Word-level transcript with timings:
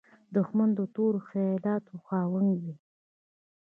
دښمن 0.35 0.69
د 0.77 0.81
تورو 0.95 1.19
خیالاتو 1.29 1.93
خاوند 2.05 2.51
وي 2.63 2.75